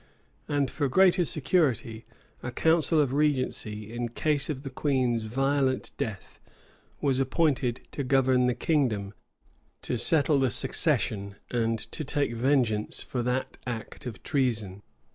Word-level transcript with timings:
And 0.47 0.71
for 0.71 0.87
greater 0.89 1.23
security, 1.25 2.05
a 2.41 2.51
council 2.51 2.99
of 2.99 3.13
regency, 3.13 3.93
in 3.93 4.09
case 4.09 4.49
of 4.49 4.63
the 4.63 4.71
queen's 4.71 5.25
violent 5.25 5.91
death, 5.95 6.39
was 7.01 7.19
appointed 7.19 7.81
to 7.91 8.03
govern 8.03 8.47
the 8.47 8.55
kingdom, 8.55 9.13
to 9.83 9.99
settle 9.99 10.39
the 10.39 10.49
succession, 10.49 11.35
and 11.51 11.77
to 11.77 12.03
take 12.03 12.33
vengeance 12.33 13.03
for 13.03 13.21
that 13.21 13.59
act 13.67 14.07
of 14.07 14.23
treason. 14.23 14.81